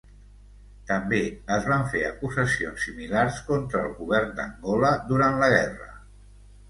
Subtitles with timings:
[0.91, 1.19] També
[1.57, 5.93] es van fer acusacions similars contra el govern d'Angola durant la guerra.